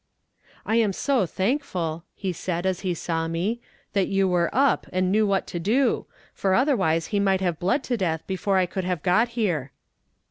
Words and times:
"'I 0.65 0.75
am 0.77 0.93
so 0.93 1.27
thankful,' 1.27 2.03
said 2.33 2.65
he, 2.65 2.69
as 2.69 2.79
he 2.79 2.95
saw 2.95 3.27
me, 3.27 3.61
'that 3.93 4.07
you 4.07 4.27
were 4.27 4.49
up, 4.51 4.87
and 4.91 5.11
knew 5.11 5.27
what 5.27 5.45
to 5.45 5.59
do, 5.59 6.07
for 6.33 6.55
otherwise 6.55 7.07
he 7.13 7.19
must 7.19 7.41
have 7.41 7.59
bled 7.59 7.83
to 7.83 7.97
death 7.97 8.25
before 8.25 8.57
I 8.57 8.65
could 8.65 8.83
have 8.83 9.03
got 9.03 9.27
here.' 9.37 9.71